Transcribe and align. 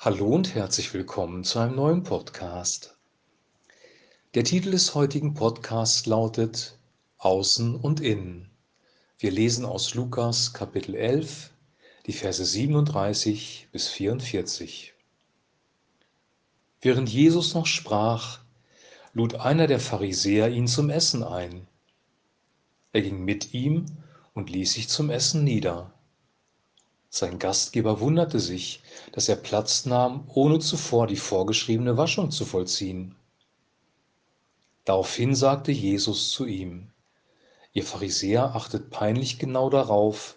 Hallo 0.00 0.28
und 0.28 0.54
herzlich 0.54 0.94
willkommen 0.94 1.42
zu 1.42 1.58
einem 1.58 1.74
neuen 1.74 2.04
Podcast. 2.04 2.96
Der 4.34 4.44
Titel 4.44 4.70
des 4.70 4.94
heutigen 4.94 5.34
Podcasts 5.34 6.06
lautet 6.06 6.78
Außen 7.16 7.74
und 7.74 7.98
Innen. 7.98 8.48
Wir 9.18 9.32
lesen 9.32 9.64
aus 9.64 9.94
Lukas 9.94 10.52
Kapitel 10.52 10.94
11, 10.94 11.50
die 12.06 12.12
Verse 12.12 12.44
37 12.44 13.70
bis 13.72 13.88
44. 13.88 14.94
Während 16.80 17.08
Jesus 17.08 17.54
noch 17.54 17.66
sprach, 17.66 18.38
lud 19.14 19.34
einer 19.34 19.66
der 19.66 19.80
Pharisäer 19.80 20.48
ihn 20.48 20.68
zum 20.68 20.90
Essen 20.90 21.24
ein. 21.24 21.66
Er 22.92 23.02
ging 23.02 23.24
mit 23.24 23.52
ihm 23.52 23.86
und 24.32 24.48
ließ 24.48 24.74
sich 24.74 24.88
zum 24.88 25.10
Essen 25.10 25.42
nieder. 25.42 25.92
Sein 27.10 27.38
Gastgeber 27.38 28.00
wunderte 28.00 28.38
sich, 28.38 28.82
dass 29.12 29.28
er 29.28 29.36
Platz 29.36 29.86
nahm, 29.86 30.28
ohne 30.34 30.58
zuvor 30.58 31.06
die 31.06 31.16
vorgeschriebene 31.16 31.96
Waschung 31.96 32.30
zu 32.30 32.44
vollziehen. 32.44 33.14
Daraufhin 34.84 35.34
sagte 35.34 35.72
Jesus 35.72 36.30
zu 36.30 36.44
ihm, 36.46 36.90
Ihr 37.72 37.84
Pharisäer 37.84 38.54
achtet 38.54 38.90
peinlich 38.90 39.38
genau 39.38 39.70
darauf, 39.70 40.36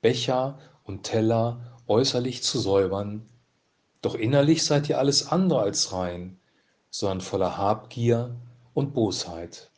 Becher 0.00 0.58
und 0.84 1.04
Teller 1.04 1.78
äußerlich 1.86 2.42
zu 2.42 2.58
säubern, 2.58 3.28
doch 4.02 4.14
innerlich 4.14 4.64
seid 4.64 4.88
ihr 4.88 4.98
alles 4.98 5.28
andere 5.28 5.60
als 5.60 5.92
rein, 5.92 6.38
sondern 6.90 7.20
voller 7.20 7.56
Habgier 7.56 8.34
und 8.74 8.94
Bosheit. 8.94 9.70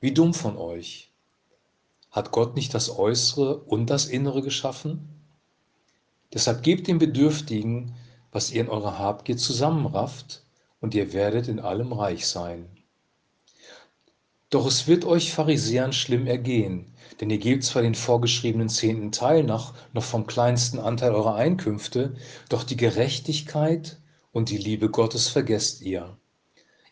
Wie 0.00 0.12
dumm 0.12 0.34
von 0.34 0.56
euch! 0.56 1.12
Hat 2.18 2.32
Gott 2.32 2.56
nicht 2.56 2.74
das 2.74 2.98
Äußere 2.98 3.58
und 3.58 3.90
das 3.90 4.06
Innere 4.06 4.42
geschaffen? 4.42 5.08
Deshalb 6.34 6.64
gebt 6.64 6.88
den 6.88 6.98
Bedürftigen, 6.98 7.94
was 8.32 8.50
ihr 8.50 8.62
in 8.62 8.68
eurer 8.68 8.98
Habgier 8.98 9.36
zusammenrafft, 9.36 10.42
und 10.80 10.96
ihr 10.96 11.12
werdet 11.12 11.46
in 11.46 11.60
allem 11.60 11.92
reich 11.92 12.26
sein. 12.26 12.66
Doch 14.50 14.66
es 14.66 14.88
wird 14.88 15.04
euch 15.04 15.32
Pharisäern 15.32 15.92
schlimm 15.92 16.26
ergehen, 16.26 16.92
denn 17.20 17.30
ihr 17.30 17.38
gebt 17.38 17.62
zwar 17.62 17.82
den 17.82 17.94
vorgeschriebenen 17.94 18.68
zehnten 18.68 19.12
Teil 19.12 19.44
nach, 19.44 19.74
noch 19.92 20.02
vom 20.02 20.26
kleinsten 20.26 20.80
Anteil 20.80 21.12
eurer 21.12 21.36
Einkünfte, 21.36 22.16
doch 22.48 22.64
die 22.64 22.76
Gerechtigkeit 22.76 24.00
und 24.32 24.50
die 24.50 24.58
Liebe 24.58 24.90
Gottes 24.90 25.28
vergesst 25.28 25.82
ihr. 25.82 26.18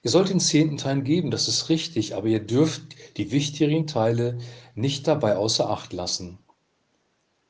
Ihr 0.07 0.11
sollt 0.11 0.29
den 0.29 0.39
zehnten 0.39 0.77
Teil 0.77 1.03
geben, 1.03 1.33
das 1.33 1.49
ist 1.49 1.69
richtig, 1.69 2.15
aber 2.15 2.29
ihr 2.29 2.39
dürft 2.39 2.95
die 3.17 3.33
wichtigeren 3.33 3.89
Teile 3.89 4.39
nicht 4.77 5.09
dabei 5.09 5.35
außer 5.35 5.69
Acht 5.69 5.93
lassen. 5.93 6.39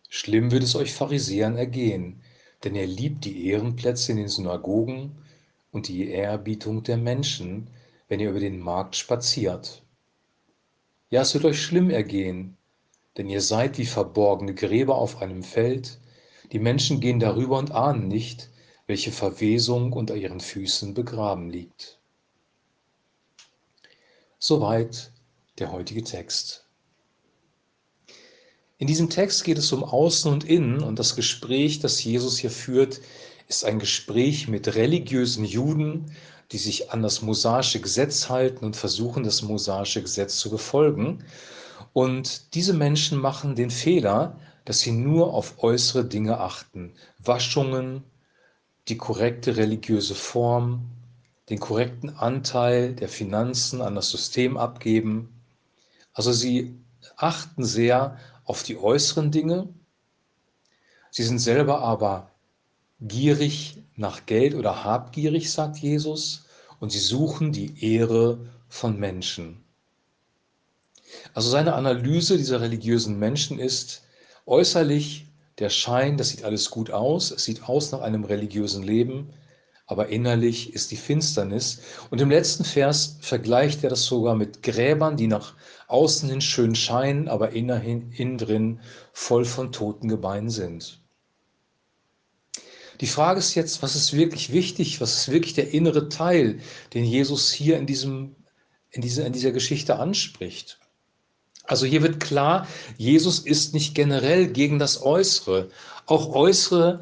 Schlimm 0.09 0.51
wird 0.51 0.63
es 0.63 0.75
euch 0.75 0.95
Pharisäern 0.95 1.59
ergehen, 1.59 2.23
denn 2.65 2.75
ihr 2.75 2.87
liebt 2.87 3.27
die 3.27 3.47
Ehrenplätze 3.49 4.13
in 4.13 4.17
den 4.17 4.29
Synagogen 4.29 5.19
und 5.71 5.89
die 5.89 6.09
Ehrerbietung 6.09 6.83
der 6.83 6.97
Menschen, 6.97 7.69
wenn 8.09 8.21
ihr 8.21 8.31
über 8.31 8.41
den 8.41 8.59
Markt 8.59 8.97
spaziert. 8.97 9.83
Ja, 11.11 11.21
es 11.21 11.35
wird 11.35 11.45
euch 11.45 11.61
schlimm 11.61 11.91
ergehen, 11.91 12.57
denn 13.19 13.29
ihr 13.29 13.43
seid 13.43 13.77
wie 13.77 13.85
verborgene 13.85 14.55
Gräber 14.55 14.95
auf 14.95 15.21
einem 15.21 15.43
Feld, 15.43 16.01
die 16.53 16.59
Menschen 16.59 17.01
gehen 17.01 17.21
darüber 17.21 17.59
und 17.59 17.73
ahnen 17.73 18.09
nicht, 18.09 18.49
welche 18.87 19.13
Verwesung 19.13 19.93
unter 19.93 20.17
ihren 20.17 20.41
Füßen 20.41 20.95
begraben 20.95 21.51
liegt. 21.51 22.01
Soweit 24.49 25.11
der 25.59 25.73
heutige 25.73 26.05
Text. 26.05 26.69
In 28.79 28.87
diesem 28.87 29.11
Text 29.11 29.43
geht 29.43 29.59
es 29.59 29.73
um 29.73 29.83
Außen 29.83 30.33
und 30.33 30.45
Innen 30.45 30.85
und 30.85 31.01
das 31.01 31.17
Gespräch, 31.17 31.81
das 31.81 32.05
Jesus 32.05 32.39
hier 32.39 32.53
führt, 32.53 33.01
ist 33.49 33.65
ein 33.65 33.81
Gespräch 33.81 34.47
mit 34.47 34.77
religiösen 34.77 35.45
Juden, 35.45 36.13
die 36.53 36.59
sich 36.59 36.93
an 36.93 37.03
das 37.03 37.23
mosaische 37.23 37.81
Gesetz 37.81 38.29
halten 38.29 38.65
und 38.65 38.77
versuchen, 38.77 39.25
das 39.25 39.43
mosaische 39.43 40.01
Gesetz 40.01 40.39
zu 40.39 40.49
befolgen. 40.49 41.25
Und 41.93 42.55
diese 42.55 42.73
Menschen 42.73 43.19
machen 43.19 43.57
den 43.57 43.73
Fehler, 43.73 44.39
dass 44.65 44.79
sie 44.79 44.93
nur 44.93 45.35
auf 45.35 45.61
äußere 45.65 46.05
Dinge 46.05 46.39
achten. 46.39 46.95
Waschungen, 47.19 48.05
die 48.87 48.97
korrekte 48.97 49.57
religiöse 49.57 50.15
Form, 50.15 50.96
den 51.49 51.61
korrekten 51.61 52.11
Anteil 52.11 52.95
der 52.95 53.09
Finanzen 53.09 53.81
an 53.81 53.95
das 53.95 54.11
System 54.11 54.57
abgeben. 54.57 55.43
Also 56.13 56.33
sie 56.33 56.77
achten 57.17 57.65
sehr 57.65 58.19
auf 58.45 58.63
die 58.63 58.79
äußeren 58.79 59.31
Dinge. 59.31 59.69
Sie 61.11 61.23
sind 61.23 61.39
selber 61.39 61.81
aber 61.81 62.31
gierig 63.01 63.83
nach 63.97 64.27
Geld 64.27 64.55
oder 64.55 64.85
habgierig, 64.85 65.53
sagt 65.53 65.79
Jesus, 65.79 66.47
und 66.81 66.93
sie 66.93 66.99
suchen 66.99 67.53
die 67.53 67.95
Ehre 67.95 68.39
von 68.69 68.99
Menschen. 68.99 69.65
Also 71.35 71.49
seine 71.51 71.75
Analyse 71.75 72.37
dieser 72.37 72.61
religiösen 72.61 73.19
Menschen 73.19 73.59
ist 73.59 74.03
äußerlich 74.47 75.27
der 75.59 75.71
Schein, 75.71 76.17
das 76.17 76.31
sieht 76.31 76.45
alles 76.45 76.71
gut 76.71 76.91
aus, 76.91 77.31
es 77.31 77.45
sieht 77.45 77.69
aus 77.69 77.93
nach 77.93 78.01
einem 78.01 78.25
religiösen 78.25 78.83
Leben, 78.83 79.33
aber 79.87 80.09
innerlich 80.09 80.75
ist 80.75 80.91
die 80.91 80.97
Finsternis. 80.97 81.81
Und 82.11 82.21
im 82.21 82.31
letzten 82.31 82.65
Vers 82.65 83.19
vergleicht 83.21 83.85
er 83.85 83.91
das 83.91 84.05
sogar 84.05 84.35
mit 84.35 84.63
Gräbern, 84.63 85.17
die 85.17 85.29
nach 85.29 85.55
außen 85.87 86.29
hin 86.29 86.41
schön 86.41 86.75
scheinen, 86.75 87.29
aber 87.29 87.51
innen, 87.51 88.13
innen 88.13 88.39
drin 88.39 88.81
voll 89.13 89.45
von 89.45 89.71
toten 89.71 90.09
Gebeinen 90.09 90.51
sind. 90.51 91.01
Die 93.01 93.07
Frage 93.07 93.39
ist 93.39 93.55
jetzt, 93.55 93.83
was 93.83 93.95
ist 93.95 94.15
wirklich 94.15 94.53
wichtig, 94.53 95.01
was 95.01 95.15
ist 95.15 95.31
wirklich 95.31 95.55
der 95.55 95.73
innere 95.73 96.09
Teil, 96.09 96.61
den 96.95 97.05
Jesus 97.05 97.53
hier 97.53 97.77
in, 97.77 97.87
diesem, 97.87 98.35
in, 98.91 99.03
dieser, 99.03 99.27
in 99.27 99.33
dieser 99.33 99.53
Geschichte 99.53 99.97
anspricht. 99.97 100.81
Also 101.65 101.85
hier 101.85 102.03
wird 102.03 102.21
klar, 102.21 102.67
Jesus 102.97 103.41
ist 103.41 103.75
nicht 103.75 103.95
generell 103.95 104.47
gegen 104.49 104.79
das 104.79 105.03
Äußere. 105.03 105.69
Auch 106.07 106.35
äußere 106.35 107.01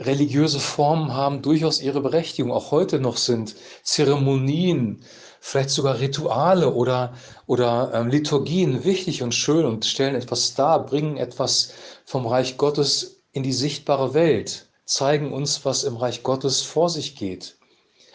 religiöse 0.00 0.58
Formen 0.58 1.12
haben 1.14 1.42
durchaus 1.42 1.80
ihre 1.80 2.00
Berechtigung. 2.00 2.52
Auch 2.52 2.70
heute 2.70 2.98
noch 2.98 3.16
sind 3.16 3.54
Zeremonien, 3.82 5.02
vielleicht 5.40 5.70
sogar 5.70 6.00
Rituale 6.00 6.72
oder, 6.72 7.14
oder 7.46 7.92
ähm, 7.94 8.08
Liturgien 8.08 8.84
wichtig 8.84 9.22
und 9.22 9.34
schön 9.34 9.64
und 9.66 9.84
stellen 9.84 10.14
etwas 10.14 10.54
dar, 10.54 10.84
bringen 10.84 11.16
etwas 11.16 11.72
vom 12.04 12.26
Reich 12.26 12.56
Gottes 12.56 13.22
in 13.32 13.42
die 13.42 13.52
sichtbare 13.52 14.14
Welt, 14.14 14.68
zeigen 14.84 15.32
uns, 15.32 15.64
was 15.64 15.84
im 15.84 15.96
Reich 15.96 16.22
Gottes 16.22 16.62
vor 16.62 16.88
sich 16.88 17.14
geht. 17.14 17.56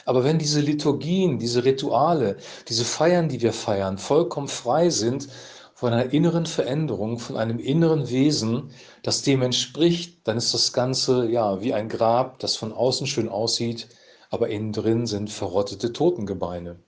Aber 0.06 0.24
wenn 0.24 0.38
diese 0.38 0.60
Liturgien, 0.60 1.40
diese 1.40 1.66
Rituale, 1.66 2.38
diese 2.68 2.86
Feiern, 2.86 3.30
die 3.30 3.42
wir 3.42 3.54
feiern, 3.54 3.98
vollkommen 3.98 4.48
frei 4.48 4.90
sind 4.90 5.28
von 5.76 5.92
einer 5.92 6.14
inneren 6.14 6.46
Veränderung, 6.46 7.20
von 7.20 7.36
einem 7.36 7.60
inneren 7.60 8.10
Wesen, 8.10 8.72
das 9.04 9.24
dem 9.24 9.42
entspricht, 9.42 10.26
dann 10.26 10.38
ist 10.38 10.54
das 10.54 10.72
Ganze 10.72 11.30
ja 11.30 11.62
wie 11.62 11.74
ein 11.74 11.90
Grab, 11.90 12.40
das 12.40 12.56
von 12.56 12.72
außen 12.72 13.08
schön 13.08 13.28
aussieht, 13.28 13.90
aber 14.30 14.48
innen 14.50 14.72
drin 14.72 15.06
sind 15.06 15.30
verrottete 15.30 15.92
Totengebeine. 15.92 16.80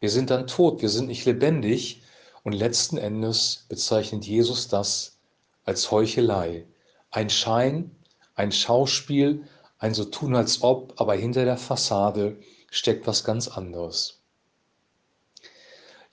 Wir 0.00 0.10
sind 0.10 0.30
dann 0.30 0.48
tot, 0.48 0.82
wir 0.82 0.88
sind 0.88 1.06
nicht 1.06 1.24
lebendig 1.24 2.02
und 2.42 2.52
letzten 2.52 2.98
Endes 2.98 3.64
bezeichnet 3.68 4.26
Jesus 4.26 4.66
das 4.66 5.18
als 5.64 5.92
Heuchelei. 5.92 6.66
Ein 7.12 7.30
Schein, 7.30 7.92
ein 8.34 8.50
Schauspiel, 8.50 9.44
ein 9.78 9.94
so 9.94 10.04
tun 10.04 10.34
als 10.34 10.62
ob, 10.62 11.00
aber 11.00 11.14
hinter 11.14 11.44
der 11.44 11.56
Fassade 11.56 12.38
steckt 12.72 13.06
was 13.06 13.22
ganz 13.22 13.46
anderes. 13.46 14.15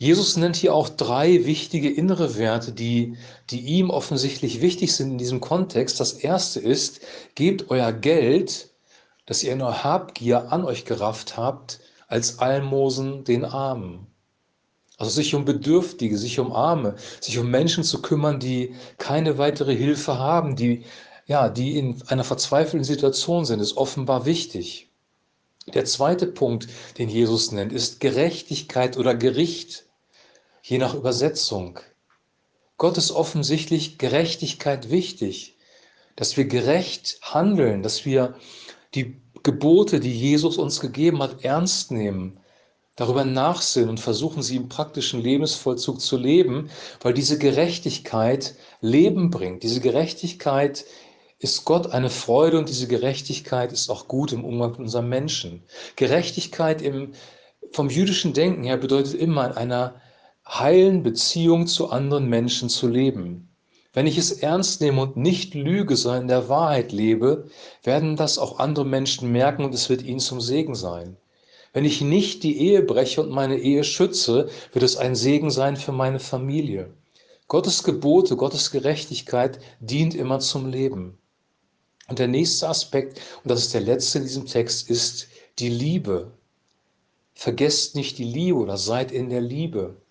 Jesus 0.03 0.35
nennt 0.35 0.57
hier 0.57 0.75
auch 0.75 0.89
drei 0.89 1.45
wichtige 1.45 1.89
innere 1.89 2.37
Werte, 2.37 2.73
die, 2.73 3.15
die 3.49 3.61
ihm 3.61 3.89
offensichtlich 3.89 4.59
wichtig 4.59 4.93
sind 4.93 5.11
in 5.11 5.17
diesem 5.17 5.39
Kontext. 5.39 5.97
Das 5.97 6.11
erste 6.11 6.59
ist, 6.59 6.99
gebt 7.35 7.69
euer 7.69 7.93
Geld, 7.93 8.69
das 9.25 9.43
ihr 9.43 9.53
in 9.53 9.61
eurer 9.61 9.85
Habgier 9.85 10.51
an 10.51 10.65
euch 10.65 10.83
gerafft 10.83 11.37
habt, 11.37 11.79
als 12.09 12.39
Almosen 12.39 13.23
den 13.23 13.45
Armen. 13.45 14.07
Also 14.97 15.09
sich 15.09 15.35
um 15.35 15.45
Bedürftige, 15.45 16.17
sich 16.17 16.37
um 16.37 16.51
Arme, 16.51 16.95
sich 17.21 17.39
um 17.39 17.49
Menschen 17.49 17.85
zu 17.85 18.01
kümmern, 18.01 18.41
die 18.41 18.75
keine 18.97 19.37
weitere 19.37 19.73
Hilfe 19.73 20.19
haben, 20.19 20.57
die, 20.57 20.83
ja, 21.27 21.47
die 21.47 21.77
in 21.77 22.03
einer 22.07 22.25
verzweifelten 22.25 22.83
Situation 22.83 23.45
sind, 23.45 23.61
ist 23.61 23.77
offenbar 23.77 24.25
wichtig. 24.25 24.89
Der 25.73 25.85
zweite 25.85 26.27
Punkt, 26.27 26.67
den 26.97 27.07
Jesus 27.07 27.53
nennt, 27.53 27.71
ist 27.71 28.01
Gerechtigkeit 28.01 28.97
oder 28.97 29.15
Gericht 29.15 29.82
je 30.63 30.77
nach 30.77 30.95
Übersetzung. 30.95 31.79
Gott 32.77 32.97
ist 32.97 33.11
offensichtlich 33.11 33.97
Gerechtigkeit 33.97 34.89
wichtig, 34.89 35.57
dass 36.15 36.37
wir 36.37 36.45
gerecht 36.45 37.19
handeln, 37.21 37.83
dass 37.83 38.05
wir 38.05 38.35
die 38.95 39.21
Gebote, 39.43 39.99
die 39.99 40.13
Jesus 40.13 40.57
uns 40.57 40.79
gegeben 40.79 41.21
hat, 41.21 41.43
ernst 41.43 41.91
nehmen, 41.91 42.39
darüber 42.95 43.25
nachsinnen 43.25 43.89
und 43.89 43.99
versuchen, 43.99 44.41
sie 44.41 44.55
im 44.55 44.69
praktischen 44.69 45.21
Lebensvollzug 45.21 45.99
zu 45.99 46.17
leben, 46.17 46.69
weil 47.01 47.13
diese 47.13 47.37
Gerechtigkeit 47.37 48.55
Leben 48.79 49.31
bringt. 49.31 49.63
Diese 49.63 49.81
Gerechtigkeit 49.81 50.85
ist 51.39 51.65
Gott 51.65 51.91
eine 51.91 52.09
Freude 52.09 52.57
und 52.57 52.69
diese 52.69 52.87
Gerechtigkeit 52.87 53.73
ist 53.73 53.89
auch 53.89 54.07
gut 54.07 54.31
im 54.31 54.45
Umgang 54.45 54.71
mit 54.71 54.79
unseren 54.79 55.09
Menschen. 55.09 55.63
Gerechtigkeit 55.97 56.81
im, 56.81 57.13
vom 57.71 57.89
jüdischen 57.89 58.33
Denken 58.33 58.63
her 58.63 58.77
bedeutet 58.77 59.15
immer 59.15 59.47
in 59.47 59.57
einer 59.57 59.95
heilen 60.47 61.03
Beziehung 61.03 61.67
zu 61.67 61.89
anderen 61.89 62.27
Menschen 62.27 62.69
zu 62.69 62.87
leben. 62.87 63.49
Wenn 63.93 64.07
ich 64.07 64.17
es 64.17 64.31
ernst 64.31 64.81
nehme 64.81 65.01
und 65.01 65.17
nicht 65.17 65.53
lüge, 65.53 65.95
sondern 65.95 66.23
in 66.23 66.27
der 66.27 66.49
Wahrheit 66.49 66.91
lebe, 66.91 67.47
werden 67.83 68.15
das 68.15 68.37
auch 68.39 68.59
andere 68.59 68.85
Menschen 68.85 69.31
merken 69.31 69.63
und 69.63 69.73
es 69.73 69.89
wird 69.89 70.01
ihnen 70.01 70.19
zum 70.19 70.41
Segen 70.41 70.73
sein. 70.73 71.17
Wenn 71.73 71.85
ich 71.85 72.01
nicht 72.01 72.43
die 72.43 72.57
Ehe 72.59 72.81
breche 72.81 73.21
und 73.21 73.29
meine 73.29 73.57
Ehe 73.57 73.83
schütze, 73.83 74.49
wird 74.73 74.83
es 74.83 74.97
ein 74.97 75.15
Segen 75.15 75.51
sein 75.51 75.77
für 75.77 75.91
meine 75.91 76.19
Familie. 76.19 76.93
Gottes 77.47 77.83
Gebote, 77.83 78.35
Gottes 78.35 78.71
Gerechtigkeit 78.71 79.59
dient 79.79 80.15
immer 80.15 80.39
zum 80.39 80.69
Leben. 80.69 81.19
Und 82.07 82.19
der 82.19 82.27
nächste 82.27 82.67
Aspekt, 82.67 83.21
und 83.43 83.49
das 83.49 83.61
ist 83.61 83.73
der 83.73 83.81
letzte 83.81 84.19
in 84.19 84.23
diesem 84.25 84.45
Text, 84.45 84.89
ist 84.89 85.27
die 85.59 85.69
Liebe. 85.69 86.31
Vergesst 87.33 87.95
nicht 87.95 88.17
die 88.17 88.23
Liebe 88.23 88.57
oder 88.57 88.77
seid 88.77 89.11
in 89.11 89.29
der 89.29 89.41
Liebe. 89.41 90.01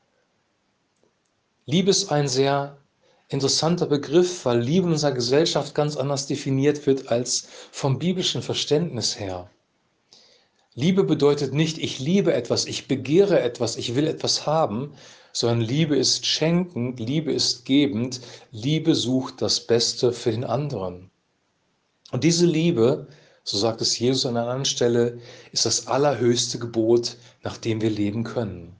Liebe 1.64 1.90
ist 1.90 2.10
ein 2.10 2.26
sehr 2.26 2.76
interessanter 3.28 3.86
Begriff, 3.86 4.44
weil 4.44 4.60
Liebe 4.60 4.86
in 4.86 4.94
unserer 4.94 5.12
Gesellschaft 5.12 5.76
ganz 5.76 5.96
anders 5.96 6.26
definiert 6.26 6.86
wird 6.86 7.08
als 7.08 7.46
vom 7.70 8.00
biblischen 8.00 8.42
Verständnis 8.42 9.18
her. 9.18 9.48
Liebe 10.74 11.04
bedeutet 11.04 11.54
nicht, 11.54 11.78
ich 11.78 12.00
liebe 12.00 12.32
etwas, 12.34 12.66
ich 12.66 12.88
begehre 12.88 13.40
etwas, 13.40 13.76
ich 13.76 13.94
will 13.94 14.08
etwas 14.08 14.44
haben, 14.44 14.94
sondern 15.32 15.60
Liebe 15.60 15.96
ist 15.96 16.26
schenkend, 16.26 16.98
Liebe 16.98 17.32
ist 17.32 17.64
gebend, 17.64 18.20
Liebe 18.50 18.96
sucht 18.96 19.40
das 19.40 19.60
Beste 19.60 20.12
für 20.12 20.32
den 20.32 20.44
anderen. 20.44 21.10
Und 22.10 22.24
diese 22.24 22.46
Liebe, 22.46 23.06
so 23.44 23.56
sagt 23.56 23.80
es 23.82 23.98
Jesus 23.98 24.26
an 24.26 24.36
einer 24.36 24.46
anderen 24.46 24.64
Stelle, 24.64 25.20
ist 25.52 25.64
das 25.64 25.86
allerhöchste 25.86 26.58
Gebot, 26.58 27.16
nach 27.44 27.56
dem 27.56 27.80
wir 27.80 27.90
leben 27.90 28.24
können. 28.24 28.76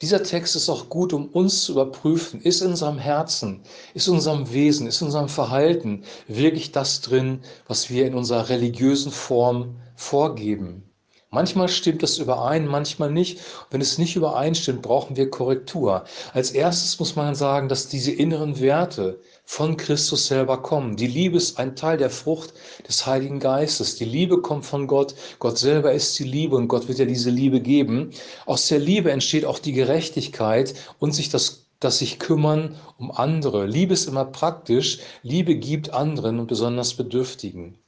Dieser 0.00 0.22
Text 0.22 0.54
ist 0.54 0.68
auch 0.68 0.88
gut, 0.88 1.12
um 1.12 1.26
uns 1.28 1.62
zu 1.62 1.72
überprüfen, 1.72 2.40
ist 2.40 2.62
in 2.62 2.68
unserem 2.68 2.98
Herzen, 2.98 3.62
ist 3.94 4.06
in 4.06 4.14
unserem 4.14 4.52
Wesen, 4.52 4.86
ist 4.86 5.00
in 5.00 5.06
unserem 5.08 5.28
Verhalten 5.28 6.04
wirklich 6.28 6.70
das 6.70 7.00
drin, 7.00 7.40
was 7.66 7.90
wir 7.90 8.06
in 8.06 8.14
unserer 8.14 8.48
religiösen 8.48 9.10
Form 9.10 9.74
vorgeben. 9.96 10.87
Manchmal 11.30 11.68
stimmt 11.68 12.02
das 12.02 12.16
überein, 12.16 12.66
manchmal 12.66 13.10
nicht. 13.10 13.40
Wenn 13.70 13.82
es 13.82 13.98
nicht 13.98 14.16
übereinstimmt, 14.16 14.80
brauchen 14.80 15.14
wir 15.16 15.28
Korrektur. 15.28 16.04
Als 16.32 16.52
erstes 16.52 16.98
muss 16.98 17.16
man 17.16 17.34
sagen, 17.34 17.68
dass 17.68 17.88
diese 17.88 18.12
inneren 18.12 18.60
Werte 18.60 19.20
von 19.44 19.76
Christus 19.76 20.26
selber 20.26 20.62
kommen. 20.62 20.96
Die 20.96 21.06
Liebe 21.06 21.36
ist 21.36 21.58
ein 21.58 21.76
Teil 21.76 21.98
der 21.98 22.08
Frucht 22.08 22.54
des 22.88 23.04
Heiligen 23.04 23.40
Geistes. 23.40 23.96
Die 23.96 24.06
Liebe 24.06 24.40
kommt 24.40 24.64
von 24.64 24.86
Gott. 24.86 25.14
Gott 25.38 25.58
selber 25.58 25.92
ist 25.92 26.18
die 26.18 26.24
Liebe 26.24 26.56
und 26.56 26.68
Gott 26.68 26.88
wird 26.88 26.98
ja 26.98 27.04
diese 27.04 27.30
Liebe 27.30 27.60
geben. 27.60 28.10
Aus 28.46 28.68
der 28.68 28.78
Liebe 28.78 29.10
entsteht 29.10 29.44
auch 29.44 29.58
die 29.58 29.72
Gerechtigkeit 29.72 30.72
und 30.98 31.12
sich 31.12 31.28
das 31.28 31.66
das 31.80 31.98
sich 31.98 32.18
kümmern 32.18 32.74
um 32.96 33.10
andere. 33.10 33.66
Liebe 33.66 33.94
ist 33.94 34.08
immer 34.08 34.24
praktisch. 34.24 34.98
Liebe 35.22 35.54
gibt 35.54 35.90
anderen 35.90 36.40
und 36.40 36.48
besonders 36.48 36.94
Bedürftigen. 36.94 37.78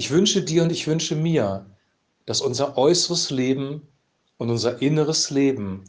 Ich 0.00 0.10
wünsche 0.10 0.40
dir 0.40 0.62
und 0.62 0.72
ich 0.72 0.86
wünsche 0.86 1.14
mir, 1.14 1.66
dass 2.24 2.40
unser 2.40 2.78
äußeres 2.78 3.28
Leben 3.28 3.86
und 4.38 4.48
unser 4.48 4.80
inneres 4.80 5.28
Leben, 5.28 5.84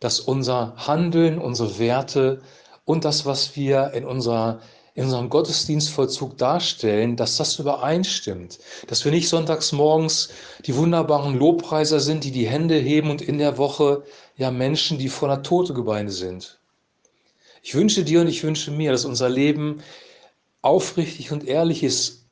dass 0.00 0.20
unser 0.20 0.74
Handeln, 0.78 1.38
unsere 1.38 1.78
Werte 1.78 2.40
und 2.86 3.04
das, 3.04 3.26
was 3.26 3.54
wir 3.54 3.90
in, 3.92 4.06
unserer, 4.06 4.62
in 4.94 5.04
unserem 5.04 5.28
Gottesdienstvollzug 5.28 6.38
darstellen, 6.38 7.16
dass 7.16 7.36
das 7.36 7.58
übereinstimmt. 7.58 8.58
Dass 8.86 9.04
wir 9.04 9.12
nicht 9.12 9.28
sonntags 9.28 9.70
morgens 9.70 10.30
die 10.64 10.74
wunderbaren 10.74 11.38
Lobpreiser 11.38 12.00
sind, 12.00 12.24
die 12.24 12.32
die 12.32 12.48
Hände 12.48 12.76
heben 12.76 13.10
und 13.10 13.20
in 13.20 13.36
der 13.36 13.58
Woche 13.58 14.02
ja 14.38 14.50
Menschen, 14.50 14.96
die 14.96 15.10
voller 15.10 15.42
Totegebeine 15.42 16.10
sind. 16.10 16.58
Ich 17.62 17.74
wünsche 17.74 18.02
dir 18.02 18.22
und 18.22 18.28
ich 18.28 18.42
wünsche 18.42 18.70
mir, 18.70 18.92
dass 18.92 19.04
unser 19.04 19.28
Leben 19.28 19.82
aufrichtig 20.62 21.32
und 21.32 21.46
ehrlich 21.46 21.82
ist 21.82 22.25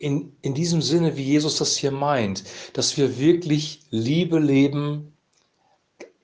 in, 0.00 0.34
in 0.40 0.54
diesem 0.54 0.80
Sinne, 0.80 1.16
wie 1.16 1.22
Jesus 1.22 1.58
das 1.58 1.76
hier 1.76 1.90
meint, 1.92 2.44
dass 2.72 2.96
wir 2.96 3.18
wirklich 3.18 3.82
Liebe 3.90 4.38
leben, 4.38 5.12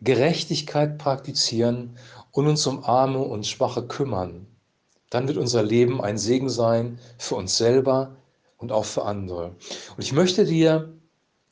Gerechtigkeit 0.00 0.96
praktizieren 0.96 1.98
und 2.32 2.48
uns 2.48 2.66
um 2.66 2.84
Arme 2.84 3.20
und 3.20 3.46
Schwache 3.46 3.86
kümmern. 3.86 4.46
Dann 5.10 5.28
wird 5.28 5.36
unser 5.36 5.62
Leben 5.62 6.00
ein 6.00 6.16
Segen 6.16 6.48
sein 6.48 6.98
für 7.18 7.36
uns 7.36 7.58
selber 7.58 8.16
und 8.56 8.72
auch 8.72 8.86
für 8.86 9.04
andere. 9.04 9.54
Und 9.96 10.02
ich 10.02 10.12
möchte 10.12 10.46
dir, 10.46 10.92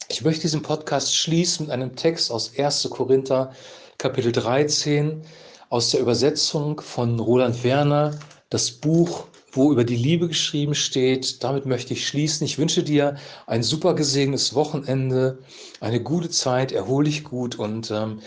ich 0.09 0.25
möchte 0.25 0.43
diesen 0.43 0.62
Podcast 0.62 1.15
schließen 1.15 1.67
mit 1.67 1.73
einem 1.73 1.94
Text 1.94 2.31
aus 2.31 2.53
1. 2.59 2.88
Korinther, 2.91 3.53
Kapitel 3.99 4.32
13, 4.32 5.23
aus 5.69 5.91
der 5.91 6.00
Übersetzung 6.00 6.81
von 6.81 7.21
Roland 7.21 7.62
Werner, 7.65 8.19
das 8.49 8.71
Buch 8.71 9.26
wo 9.56 9.73
über 9.73 9.85
die 9.85 9.97
Liebe 9.97 10.29
geschrieben 10.29 10.75
steht. 10.75 11.43
Damit 11.45 11.67
möchte 11.67 11.95
ich 11.95 12.06
schließen. 12.06 12.45
Ich 12.45 12.59
wünsche 12.59 12.83
dir 12.83 13.17
ein 13.47 13.62
super 13.62 13.95
gesegnetes 13.95 14.55
Wochenende, 14.55 15.39
eine 15.81 16.03
gute 16.03 16.31
Zeit, 16.31 16.73
erhol 16.73 17.05
dich 17.05 17.25
gut 17.25 17.56
und 17.56 17.91
ähm, 17.91 18.21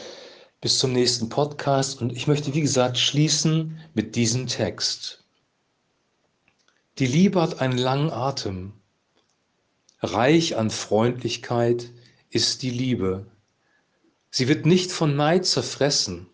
bis 0.61 0.79
zum 0.79 0.93
nächsten 0.93 1.29
Podcast. 1.29 2.01
Und 2.01 2.11
ich 2.13 2.27
möchte, 2.27 2.53
wie 2.53 2.61
gesagt, 2.61 2.97
schließen 2.97 3.79
mit 3.93 4.15
diesem 4.15 4.47
Text. 4.47 5.23
Die 6.99 7.05
Liebe 7.05 7.41
hat 7.41 7.61
einen 7.61 7.77
langen 7.77 8.09
Atem. 8.09 8.73
Reich 10.01 10.57
an 10.57 10.69
Freundlichkeit 10.69 11.91
ist 12.29 12.61
die 12.61 12.71
Liebe. 12.71 13.25
Sie 14.31 14.47
wird 14.47 14.65
nicht 14.65 14.91
von 14.91 15.15
Neid 15.15 15.45
zerfressen. 15.45 16.27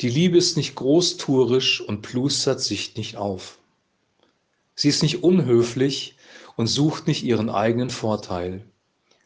Die 0.00 0.08
Liebe 0.08 0.38
ist 0.38 0.56
nicht 0.56 0.74
großtuerisch 0.74 1.80
und 1.80 2.02
plustert 2.02 2.60
sich 2.60 2.96
nicht 2.96 3.16
auf. 3.16 3.58
Sie 4.74 4.88
ist 4.88 5.02
nicht 5.02 5.22
unhöflich 5.22 6.16
und 6.56 6.66
sucht 6.66 7.06
nicht 7.06 7.22
ihren 7.22 7.50
eigenen 7.50 7.90
Vorteil. 7.90 8.64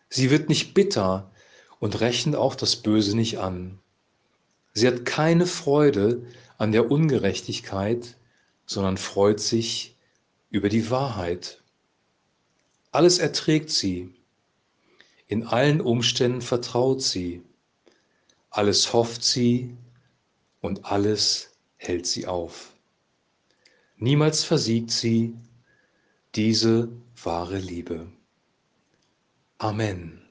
Sie 0.09 0.31
wird 0.31 0.49
nicht 0.49 0.75
bitter 0.75 1.31
und 1.79 2.01
rechnet 2.01 2.37
auch 2.37 2.55
das 2.55 2.77
Böse 2.77 3.17
nicht 3.17 3.39
an. 3.39 3.79
Sie 4.73 4.87
hat 4.87 5.05
keine 5.05 5.47
Freude 5.47 6.27
an 6.59 6.73
der 6.73 6.91
Ungerechtigkeit, 6.91 8.17
sondern 8.67 8.97
freut 8.97 9.41
sich 9.41 9.97
über 10.51 10.69
die 10.69 10.91
Wahrheit. 10.91 11.63
Alles 12.93 13.19
erträgt 13.19 13.71
sie. 13.71 14.13
In 15.29 15.47
allen 15.47 15.81
Umständen 15.81 16.41
vertraut 16.41 17.03
sie. 17.03 17.43
Alles 18.51 18.93
hofft 18.93 19.25
sie 19.25 19.77
und 20.61 20.85
alles 20.87 21.51
hält 21.77 22.07
sie 22.07 22.27
auf. 22.27 22.73
Niemals 23.97 24.45
versiegt 24.45 24.91
sie 24.91 25.35
diese 26.37 26.89
wahre 27.23 27.59
Liebe. 27.59 28.09
Amen. 29.59 30.26